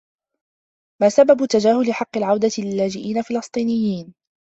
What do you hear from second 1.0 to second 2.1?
ما سبب تجاهل